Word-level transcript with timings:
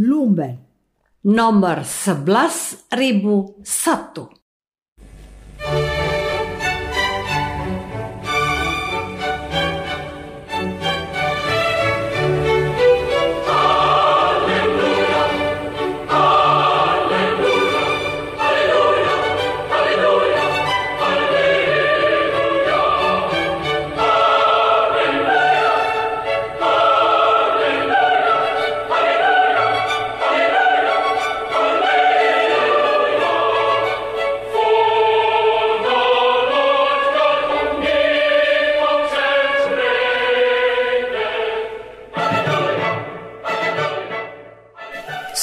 lumben. 0.00 0.58
Number 1.22 1.84
11 1.84 2.78
ribu 2.90 3.56
1 3.64 4.39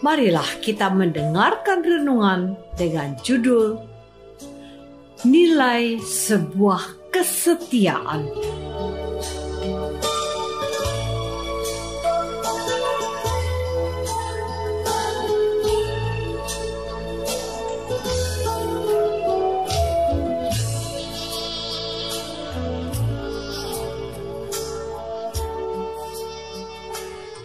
marilah 0.00 0.46
kita 0.62 0.90
mendengarkan 0.94 1.82
renungan 1.82 2.54
dengan 2.78 3.18
judul 3.26 3.82
Nilai 5.26 5.98
Sebuah 5.98 7.10
Kesetiaan. 7.10 8.30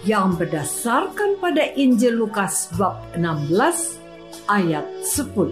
yang 0.04 0.36
berdasarkan 0.36 1.33
pada 1.44 1.76
Injil 1.76 2.16
Lukas 2.24 2.72
bab 2.80 3.04
16 3.20 4.00
ayat 4.48 4.88
10. 5.04 5.52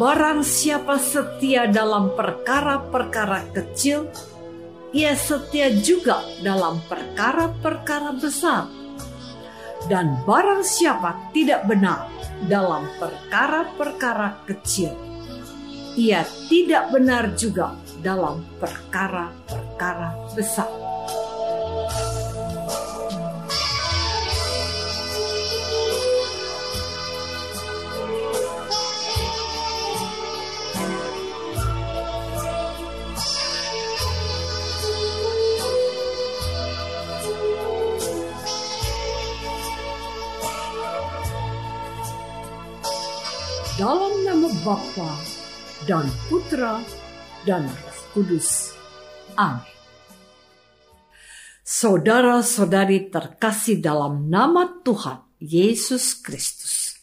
Barang 0.00 0.40
siapa 0.40 0.96
setia 0.96 1.68
dalam 1.68 2.16
perkara-perkara 2.16 3.52
kecil, 3.52 4.08
ia 4.96 5.12
setia 5.12 5.68
juga 5.84 6.24
dalam 6.40 6.80
perkara-perkara 6.88 8.16
besar. 8.16 8.72
Dan 9.84 10.24
barang 10.24 10.64
siapa 10.64 11.28
tidak 11.36 11.68
benar 11.68 12.08
dalam 12.48 12.88
perkara-perkara 12.96 14.48
kecil, 14.48 14.96
ia 16.00 16.24
tidak 16.48 16.88
benar 16.88 17.36
juga 17.36 17.76
dalam 18.00 18.48
perkara-perkara 18.56 20.32
besar. 20.32 20.89
Dalam 43.80 44.12
nama 44.28 44.44
Bapa 44.60 45.16
dan 45.88 46.04
Putra 46.28 46.84
dan 47.48 47.64
Roh 47.64 48.00
Kudus. 48.12 48.76
Amin. 49.40 49.64
Saudara-saudari 51.64 53.08
terkasih 53.08 53.80
dalam 53.80 54.28
nama 54.28 54.68
Tuhan 54.84 55.24
Yesus 55.40 56.12
Kristus. 56.20 57.00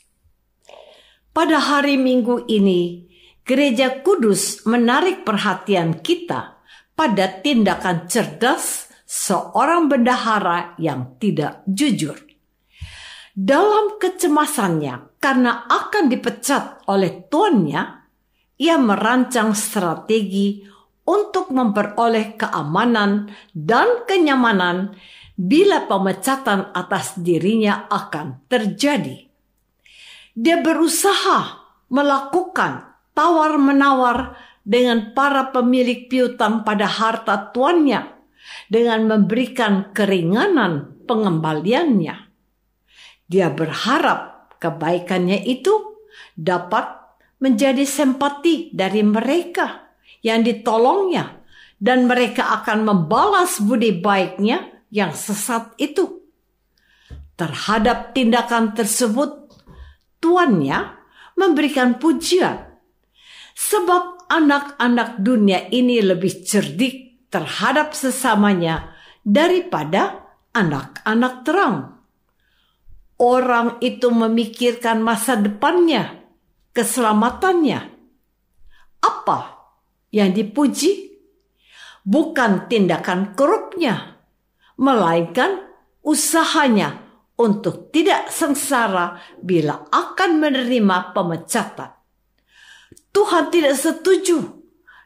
Pada 1.34 1.58
hari 1.58 1.98
Minggu 1.98 2.46
ini, 2.46 3.10
Gereja 3.42 4.06
Kudus 4.06 4.62
menarik 4.70 5.26
perhatian 5.26 5.98
kita 6.06 6.62
pada 6.94 7.42
tindakan 7.42 8.06
cerdas 8.06 8.86
seorang 9.02 9.90
bendahara 9.90 10.78
yang 10.78 11.18
tidak 11.18 11.66
jujur. 11.66 12.27
Dalam 13.38 14.02
kecemasannya 14.02 15.22
karena 15.22 15.70
akan 15.70 16.10
dipecat 16.10 16.90
oleh 16.90 17.30
tuannya, 17.30 17.82
ia 18.58 18.82
merancang 18.82 19.54
strategi 19.54 20.66
untuk 21.06 21.54
memperoleh 21.54 22.34
keamanan 22.34 23.30
dan 23.54 24.10
kenyamanan 24.10 24.98
bila 25.38 25.86
pemecatan 25.86 26.74
atas 26.74 27.22
dirinya 27.22 27.86
akan 27.86 28.50
terjadi. 28.50 29.30
Dia 30.34 30.58
berusaha 30.66 31.62
melakukan 31.94 32.90
tawar-menawar 33.14 34.34
dengan 34.66 35.14
para 35.14 35.54
pemilik 35.54 36.10
piutang 36.10 36.66
pada 36.66 36.90
harta 36.90 37.54
tuannya 37.54 38.02
dengan 38.66 39.06
memberikan 39.06 39.94
keringanan 39.94 41.06
pengembaliannya. 41.06 42.27
Dia 43.28 43.52
berharap 43.52 44.56
kebaikannya 44.58 45.44
itu 45.44 46.00
dapat 46.34 46.98
menjadi 47.44 47.84
simpati 47.86 48.74
dari 48.74 49.04
mereka 49.06 49.94
yang 50.26 50.42
ditolongnya 50.42 51.44
dan 51.78 52.10
mereka 52.10 52.58
akan 52.62 52.88
membalas 52.88 53.62
budi 53.62 53.94
baiknya 54.02 54.82
yang 54.90 55.14
sesat 55.14 55.78
itu. 55.78 56.26
Terhadap 57.38 58.18
tindakan 58.18 58.74
tersebut, 58.74 59.54
tuannya 60.18 60.98
memberikan 61.38 62.02
pujian. 62.02 62.66
Sebab 63.54 64.26
anak-anak 64.26 65.22
dunia 65.22 65.70
ini 65.70 66.02
lebih 66.02 66.42
cerdik 66.42 67.30
terhadap 67.30 67.94
sesamanya 67.94 68.98
daripada 69.22 70.26
anak-anak 70.54 71.46
terang 71.46 71.97
orang 73.18 73.82
itu 73.82 74.14
memikirkan 74.14 75.02
masa 75.02 75.38
depannya, 75.38 76.22
keselamatannya. 76.74 77.80
Apa 79.02 79.40
yang 80.14 80.34
dipuji? 80.34 81.18
Bukan 82.08 82.72
tindakan 82.72 83.36
korupnya, 83.36 84.16
melainkan 84.80 85.68
usahanya 86.08 87.04
untuk 87.36 87.92
tidak 87.92 88.32
sengsara 88.32 89.20
bila 89.44 89.92
akan 89.92 90.40
menerima 90.40 91.12
pemecatan. 91.12 91.92
Tuhan 93.12 93.52
tidak 93.52 93.76
setuju 93.76 94.40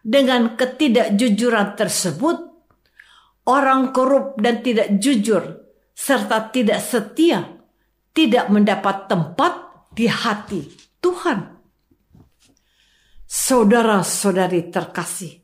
dengan 0.06 0.54
ketidakjujuran 0.54 1.74
tersebut. 1.74 2.38
Orang 3.42 3.90
korup 3.90 4.38
dan 4.38 4.62
tidak 4.62 5.02
jujur 5.02 5.66
serta 5.98 6.54
tidak 6.54 6.78
setia 6.78 7.61
tidak 8.12 8.52
mendapat 8.52 9.08
tempat 9.08 9.54
di 9.96 10.08
hati 10.08 10.68
Tuhan. 11.00 11.60
Saudara-saudari 13.32 14.68
terkasih, 14.68 15.40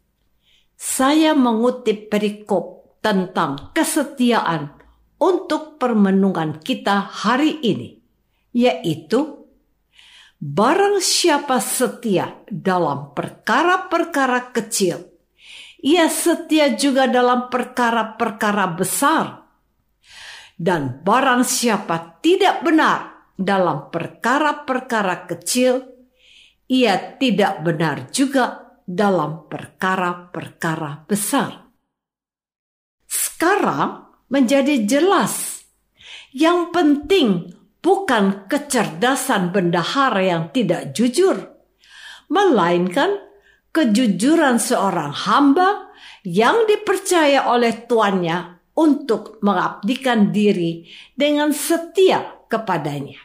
saya 0.75 1.31
mengutip 1.31 2.12
perikop 2.12 3.00
tentang 3.00 3.72
kesetiaan 3.72 4.75
untuk 5.18 5.80
permenungan 5.80 6.60
kita 6.60 7.08
hari 7.08 7.64
ini, 7.64 7.96
yaitu 8.52 9.48
barang 10.38 11.00
siapa 11.00 11.64
setia 11.64 12.44
dalam 12.52 13.16
perkara-perkara 13.16 14.52
kecil, 14.52 15.08
ia 15.80 16.12
setia 16.12 16.75
juga 16.75 17.08
dalam 17.08 17.48
perkara-perkara 17.48 18.75
besar. 18.75 19.47
Dan 20.57 21.06
barang 21.06 21.45
siapa 21.45 22.18
tidak 22.18 22.65
benar 22.65 23.30
dalam 23.38 23.94
perkara-perkara 23.94 25.30
kecil, 25.30 25.86
ia 26.65 26.98
tidak 27.21 27.62
benar 27.62 28.09
juga 28.09 28.74
dalam 28.81 29.45
perkara-perkara 29.45 31.06
besar. 31.06 31.69
Sekarang 33.06 34.09
menjadi 34.33 34.81
jelas, 34.89 35.62
yang 36.33 36.74
penting 36.74 37.54
bukan 37.86 38.50
kecerdasan 38.50 39.54
bendahara 39.54 40.25
yang 40.25 40.44
tidak 40.50 40.98
jujur, 40.98 41.54
melainkan 42.33 43.21
kejujuran 43.69 44.57
seorang 44.57 45.13
hamba 45.13 45.94
yang 46.25 46.65
dipercaya 46.65 47.45
oleh 47.45 47.86
tuannya 47.86 48.56
untuk 48.78 49.42
mengabdikan 49.42 50.30
diri 50.30 50.86
dengan 51.18 51.50
setia 51.50 52.46
kepadanya. 52.46 53.18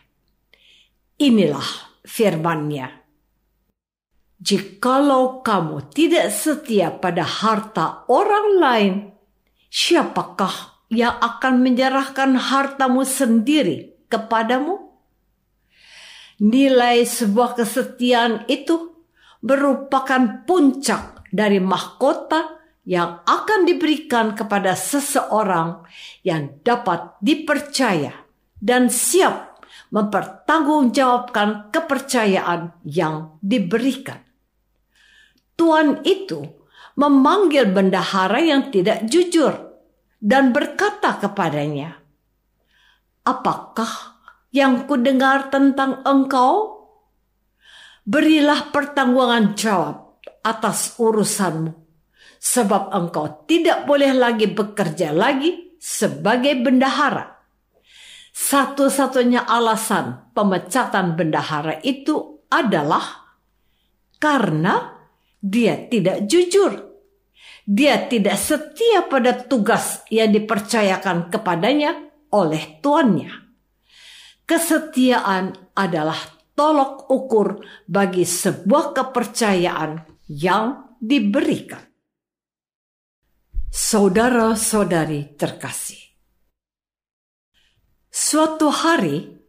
Inilah 1.21 2.01
firman-Nya. 2.09 3.05
Jikalau 4.43 5.45
kamu 5.47 5.93
tidak 5.95 6.35
setia 6.35 6.91
pada 6.91 7.23
harta 7.23 8.03
orang 8.11 8.49
lain, 8.59 8.95
siapakah 9.71 10.83
yang 10.91 11.15
akan 11.23 11.63
menyerahkan 11.63 12.35
hartamu 12.35 13.07
sendiri 13.07 13.95
kepadamu? 14.11 14.91
Nilai 16.43 17.07
sebuah 17.07 17.55
kesetiaan 17.55 18.51
itu 18.51 18.99
merupakan 19.47 20.43
puncak 20.43 21.23
dari 21.31 21.63
mahkota 21.63 22.62
yang 22.83 23.23
akan 23.23 23.63
diberikan 23.63 24.35
kepada 24.35 24.75
seseorang 24.75 25.87
yang 26.27 26.59
dapat 26.67 27.15
dipercaya 27.23 28.27
dan 28.59 28.91
siap 28.91 29.63
mempertanggungjawabkan 29.93 31.71
kepercayaan 31.71 32.75
yang 32.83 33.39
diberikan. 33.45 34.25
Tuan 35.55 36.01
itu 36.03 36.43
memanggil 36.97 37.71
bendahara 37.71 38.41
yang 38.41 38.73
tidak 38.73 39.05
jujur 39.07 39.53
dan 40.19 40.51
berkata 40.51 41.19
kepadanya, 41.19 42.03
Apakah 43.23 44.19
yang 44.51 44.91
kudengar 44.91 45.47
tentang 45.51 46.03
engkau? 46.03 46.83
Berilah 48.03 48.75
pertanggungan 48.75 49.55
jawab 49.55 50.19
atas 50.43 50.99
urusanmu, 50.99 51.82
sebab 52.43 52.91
engkau 52.91 53.47
tidak 53.47 53.87
boleh 53.87 54.11
lagi 54.11 54.51
bekerja 54.51 55.15
lagi 55.15 55.79
sebagai 55.79 56.59
bendahara. 56.59 57.39
Satu-satunya 58.35 59.47
alasan 59.47 60.35
pemecatan 60.35 61.15
bendahara 61.15 61.79
itu 61.87 62.43
adalah 62.51 63.31
karena 64.19 64.99
dia 65.39 65.87
tidak 65.87 66.27
jujur. 66.27 66.91
Dia 67.63 68.11
tidak 68.11 68.43
setia 68.43 69.07
pada 69.07 69.39
tugas 69.39 70.03
yang 70.11 70.35
dipercayakan 70.35 71.31
kepadanya 71.31 71.95
oleh 72.35 72.83
tuannya. 72.83 73.31
Kesetiaan 74.43 75.71
adalah 75.79 76.19
tolok 76.59 77.07
ukur 77.07 77.63
bagi 77.87 78.27
sebuah 78.27 78.91
kepercayaan 78.91 80.03
yang 80.27 80.99
diberikan. 80.99 81.92
Saudara-saudari 83.73 85.33
terkasih, 85.41 85.97
suatu 88.13 88.69
hari 88.69 89.41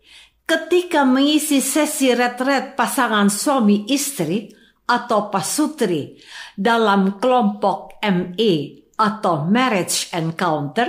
ketika 0.48 1.04
mengisi 1.04 1.60
sesi 1.60 2.08
retret 2.16 2.80
pasangan 2.80 3.28
suami 3.28 3.84
istri, 3.92 4.48
atau 4.88 5.32
pasutri 5.32 6.20
dalam 6.56 7.20
kelompok 7.20 8.00
ME 8.04 8.84
atau 8.96 9.48
Marriage 9.48 10.12
Encounter, 10.12 10.88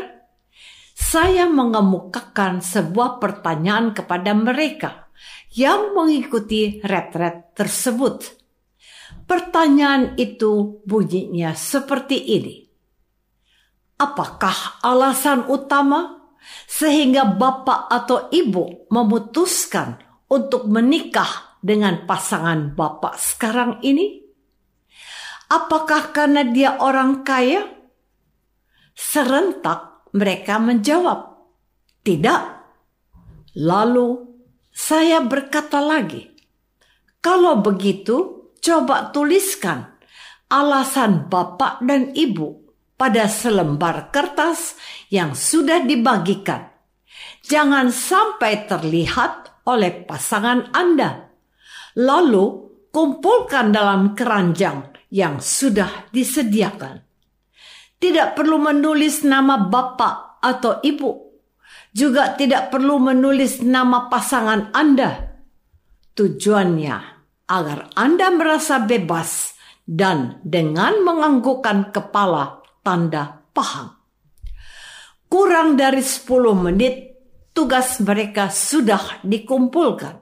saya 0.95 1.51
mengemukakan 1.51 2.63
sebuah 2.63 3.19
pertanyaan 3.19 3.95
kepada 3.95 4.31
mereka 4.35 5.11
yang 5.55 5.95
mengikuti 5.95 6.79
retret 6.83 7.55
tersebut. 7.55 8.31
Pertanyaan 9.27 10.19
itu 10.19 10.83
bunyinya 10.87 11.55
seperti 11.55 12.19
ini. 12.39 12.64
Apakah 13.95 14.83
alasan 14.83 15.47
utama 15.47 16.27
sehingga 16.67 17.23
bapak 17.23 17.87
atau 17.87 18.27
ibu 18.35 18.91
memutuskan 18.91 20.03
untuk 20.27 20.67
menikah 20.67 21.61
dengan 21.63 22.03
pasangan 22.03 22.75
bapak 22.75 23.15
sekarang 23.15 23.79
ini? 23.87 24.27
Apakah 25.47 26.11
karena 26.11 26.43
dia 26.43 26.75
orang 26.83 27.23
kaya? 27.23 27.71
Serentak 28.99 30.11
mereka 30.11 30.59
menjawab, 30.59 31.39
"Tidak." 32.03 32.43
Lalu 33.63 34.09
saya 34.75 35.23
berkata 35.23 35.79
lagi, 35.79 36.35
"Kalau 37.23 37.63
begitu, 37.63 38.51
coba 38.59 39.15
tuliskan 39.15 39.95
alasan 40.51 41.31
bapak 41.31 41.79
dan 41.87 42.11
ibu 42.19 42.64
pada 42.95 43.27
selembar 43.27 44.15
kertas 44.15 44.79
yang 45.11 45.35
sudah 45.37 45.83
dibagikan. 45.83 46.71
Jangan 47.45 47.93
sampai 47.93 48.67
terlihat 48.67 49.65
oleh 49.69 50.05
pasangan 50.05 50.73
Anda." 50.73 51.25
lalu 51.99 52.75
kumpulkan 52.91 53.71
dalam 53.71 54.15
keranjang 54.15 54.95
yang 55.11 55.39
sudah 55.39 56.11
disediakan. 56.11 57.03
Tidak 57.99 58.35
perlu 58.37 58.61
menulis 58.61 59.23
nama 59.25 59.57
bapak 59.57 60.43
atau 60.43 60.83
ibu, 60.85 61.11
juga 61.95 62.35
tidak 62.35 62.69
perlu 62.69 63.01
menulis 63.01 63.63
nama 63.65 64.11
pasangan 64.11 64.75
Anda. 64.75 65.41
Tujuannya 66.15 66.97
agar 67.49 67.95
Anda 67.97 68.29
merasa 68.35 68.83
bebas 68.83 69.57
dan 69.87 70.43
dengan 70.45 71.01
menganggukkan 71.01 71.95
kepala 71.95 72.64
tanda 72.85 73.49
paham. 73.57 73.97
Kurang 75.27 75.75
dari 75.75 76.05
10 76.05 76.29
menit 76.55 76.95
tugas 77.57 77.99
mereka 78.05 78.53
sudah 78.53 79.25
dikumpulkan. 79.25 80.21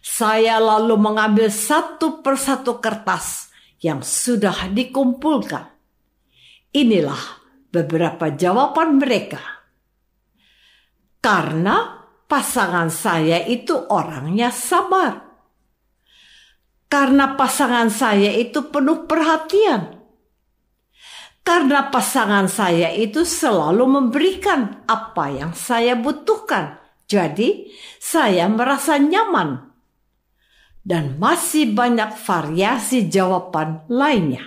Saya 0.00 0.56
lalu 0.56 0.96
mengambil 0.96 1.52
satu 1.52 2.24
persatu 2.24 2.80
kertas 2.80 3.52
yang 3.84 4.00
sudah 4.00 4.72
dikumpulkan. 4.72 5.68
Inilah 6.72 7.20
beberapa 7.68 8.32
jawaban 8.32 8.96
mereka. 8.96 9.60
Karena 11.20 12.00
pasangan 12.24 12.88
saya 12.88 13.44
itu 13.44 13.76
orangnya 13.76 14.48
sabar. 14.48 15.28
Karena 16.88 17.36
pasangan 17.36 17.92
saya 17.92 18.32
itu 18.32 18.72
penuh 18.72 19.04
perhatian. 19.04 19.99
Karena 21.50 21.90
pasangan 21.90 22.46
saya 22.46 22.94
itu 22.94 23.26
selalu 23.26 23.82
memberikan 23.82 24.86
apa 24.86 25.34
yang 25.34 25.50
saya 25.50 25.98
butuhkan. 25.98 26.78
Jadi, 27.10 27.66
saya 27.98 28.46
merasa 28.46 29.02
nyaman 29.02 29.58
dan 30.86 31.18
masih 31.18 31.74
banyak 31.74 32.14
variasi 32.22 33.10
jawaban 33.10 33.82
lainnya. 33.90 34.46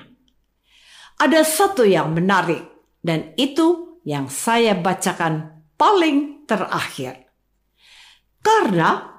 Ada 1.19 1.43
satu 1.43 1.83
yang 1.83 2.15
menarik, 2.15 2.63
dan 3.03 3.35
itu 3.35 3.99
yang 4.07 4.31
saya 4.31 4.71
bacakan 4.71 5.59
paling 5.75 6.47
terakhir. 6.47 7.19
Karena 8.39 9.11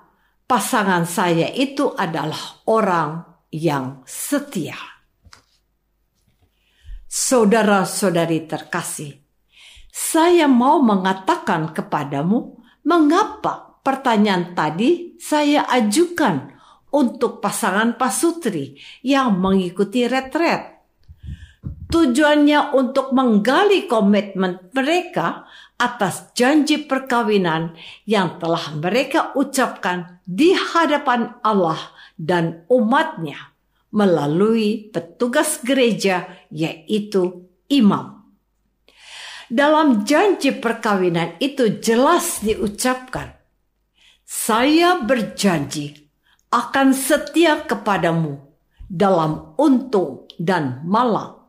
pasangan 0.48 1.04
saya 1.04 1.52
itu 1.52 1.92
adalah 1.92 2.64
orang 2.64 3.44
yang 3.52 4.00
setia. 4.08 4.93
Saudara-saudari 7.14 8.42
terkasih, 8.50 9.14
saya 9.86 10.50
mau 10.50 10.82
mengatakan 10.82 11.70
kepadamu 11.70 12.58
mengapa 12.82 13.78
pertanyaan 13.86 14.50
tadi 14.58 15.14
saya 15.22 15.62
ajukan 15.70 16.50
untuk 16.90 17.38
pasangan 17.38 17.94
pasutri 17.94 18.82
yang 19.06 19.38
mengikuti 19.38 20.10
retret. 20.10 20.82
Tujuannya 21.86 22.74
untuk 22.74 23.14
menggali 23.14 23.86
komitmen 23.86 24.74
mereka 24.74 25.46
atas 25.78 26.34
janji 26.34 26.82
perkawinan 26.82 27.78
yang 28.10 28.42
telah 28.42 28.74
mereka 28.74 29.30
ucapkan 29.38 30.18
di 30.26 30.50
hadapan 30.50 31.38
Allah 31.46 31.78
dan 32.18 32.66
umatnya 32.66 33.53
melalui 33.94 34.90
petugas 34.90 35.62
gereja 35.62 36.26
yaitu 36.50 37.46
imam. 37.70 38.26
Dalam 39.46 40.02
janji 40.02 40.50
perkawinan 40.50 41.38
itu 41.38 41.78
jelas 41.78 42.42
diucapkan, 42.42 43.38
saya 44.26 44.98
berjanji 44.98 46.10
akan 46.50 46.90
setia 46.90 47.62
kepadamu 47.62 48.42
dalam 48.90 49.54
untung 49.54 50.26
dan 50.42 50.82
malang. 50.82 51.46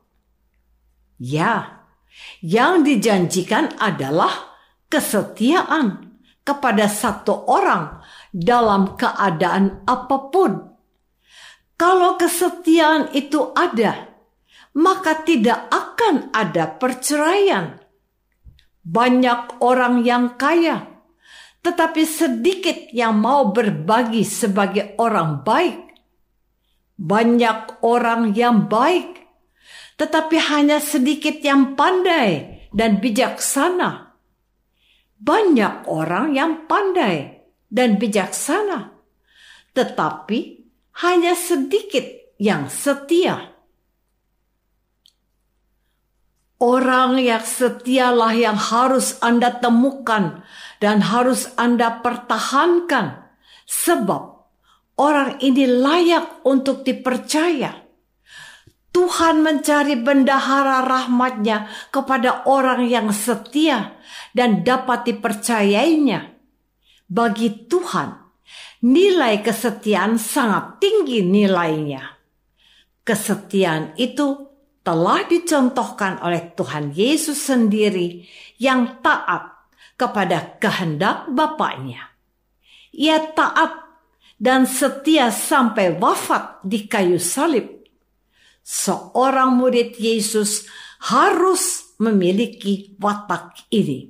Ya, 1.17 1.81
yang 2.43 2.83
dijanjikan 2.83 3.73
adalah 3.79 4.53
kesetiaan 4.91 6.19
kepada 6.45 6.85
satu 6.91 7.47
orang 7.47 8.03
dalam 8.29 8.99
keadaan 8.99 9.81
apa 9.87 10.17
pun. 10.29 10.74
Kalau 11.75 12.15
kesetiaan 12.15 13.11
itu 13.11 13.51
ada, 13.51 14.07
maka 14.75 15.23
tidak 15.27 15.67
akan 15.67 16.31
ada 16.31 16.71
perceraian. 16.71 17.83
Banyak 18.85 19.59
orang 19.59 20.07
yang 20.07 20.39
kaya, 20.39 20.87
tetapi 21.63 22.07
sedikit 22.07 22.91
yang 22.95 23.19
mau 23.19 23.51
berbagi 23.51 24.23
sebagai 24.23 24.95
orang 24.99 25.43
baik. 25.43 25.83
Banyak 26.95 27.83
orang 27.83 28.31
yang 28.31 28.71
baik, 28.71 29.19
tetapi 29.99 30.39
hanya 30.39 30.79
sedikit 30.79 31.43
yang 31.43 31.75
pandai 31.75 32.63
dan 32.71 33.03
bijaksana. 33.03 34.15
Banyak 35.19 35.91
orang 35.91 36.31
yang 36.31 36.51
pandai 36.71 37.43
dan 37.67 37.99
bijaksana, 37.99 38.95
tetapi 39.75 40.64
hanya 41.03 41.35
sedikit 41.35 42.07
yang 42.39 42.71
setia. 42.71 43.51
Orang 46.55 47.19
yang 47.19 47.43
setialah 47.43 48.31
yang 48.31 48.55
harus 48.55 49.19
Anda 49.19 49.59
temukan 49.59 50.47
dan 50.79 51.03
harus 51.03 51.51
Anda 51.59 51.99
pertahankan, 51.99 53.27
sebab 53.67 54.23
orang 54.95 55.35
ini 55.43 55.67
layak 55.67 56.47
untuk 56.47 56.87
dipercaya. 56.87 57.83
Tuhan 58.95 59.43
mencari 59.43 59.99
bendahara 59.99 60.87
rahmatnya 60.87 61.67
kepada 61.91 62.47
orang 62.47 62.87
yang 62.87 63.11
setia 63.11 63.99
dan 64.31 64.63
dapat 64.63 65.11
dipercayainya. 65.11 66.39
Bagi 67.11 67.67
Tuhan, 67.67 68.24
nilai 68.83 69.39
kesetiaan 69.45 70.19
sangat 70.19 70.81
tinggi 70.83 71.23
nilainya. 71.23 72.03
Kesetiaan 73.05 73.93
itu 73.95 74.49
telah 74.81 75.23
dicontohkan 75.29 76.19
oleh 76.25 76.51
Tuhan 76.57 76.91
Yesus 76.93 77.37
sendiri 77.47 78.25
yang 78.57 78.99
taat 79.05 79.69
kepada 79.95 80.57
kehendak 80.59 81.29
Bapaknya. 81.31 82.11
Ia 82.95 83.21
taat 83.35 83.85
dan 84.35 84.67
setia 84.67 85.31
sampai 85.31 85.95
wafat 85.95 86.65
di 86.65 86.89
kayu 86.89 87.21
salib 87.21 87.75
seorang 88.65 89.53
murid 89.53 89.93
Yesus 90.01 90.65
harus 91.05 91.93
memiliki 92.01 92.97
watak 92.97 93.69
ini. 93.69 94.09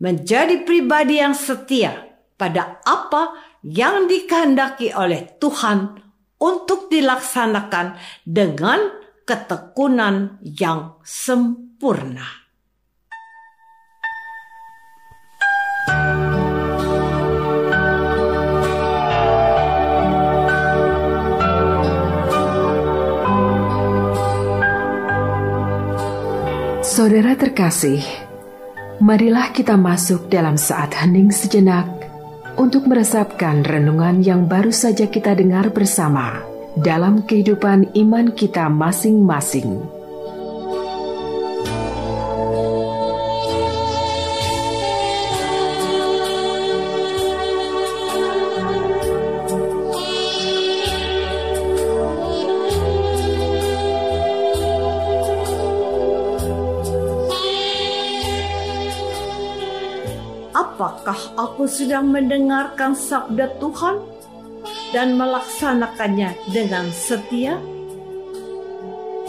Menjadi 0.00 0.64
pribadi 0.64 1.20
yang 1.20 1.36
setia 1.36 2.05
pada 2.36 2.84
apa 2.84 3.32
yang 3.64 4.06
dikehendaki 4.06 4.92
oleh 4.92 5.40
Tuhan 5.40 5.96
untuk 6.36 6.92
dilaksanakan 6.92 7.96
dengan 8.22 8.92
ketekunan 9.24 10.38
yang 10.44 11.00
sempurna. 11.02 12.46
Saudara 26.96 27.36
terkasih, 27.36 28.00
marilah 29.04 29.52
kita 29.52 29.76
masuk 29.76 30.32
dalam 30.32 30.56
saat 30.56 30.96
hening 30.96 31.28
sejenak 31.28 31.95
untuk 32.56 32.88
meresapkan 32.88 33.62
renungan 33.62 34.24
yang 34.24 34.48
baru 34.48 34.72
saja 34.72 35.06
kita 35.08 35.36
dengar 35.36 35.68
bersama 35.72 36.40
dalam 36.76 37.24
kehidupan 37.24 37.92
iman 37.96 38.32
kita 38.32 38.68
masing-masing. 38.68 39.95
Apakah 60.56 61.36
aku 61.36 61.68
sedang 61.68 62.08
mendengarkan 62.08 62.96
sabda 62.96 63.60
Tuhan 63.60 64.00
dan 64.88 65.20
melaksanakannya 65.20 66.32
dengan 66.48 66.88
setia? 66.96 67.60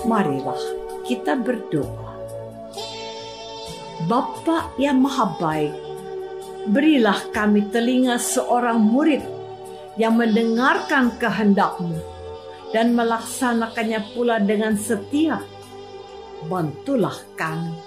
Marilah 0.08 0.56
kita 1.04 1.36
berdoa. 1.36 2.16
Bapa 4.08 4.72
yang 4.80 5.04
maha 5.04 5.36
baik, 5.36 5.76
berilah 6.72 7.20
kami 7.36 7.68
telinga 7.76 8.16
seorang 8.16 8.80
murid 8.80 9.20
yang 10.00 10.16
mendengarkan 10.16 11.12
kehendakmu 11.20 12.00
dan 12.72 12.96
melaksanakannya 12.96 14.00
pula 14.16 14.40
dengan 14.40 14.80
setia. 14.80 15.44
Bantulah 16.48 17.20
kami 17.36 17.87